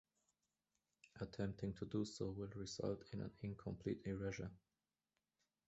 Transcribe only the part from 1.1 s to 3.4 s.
Attempting to do so will result in an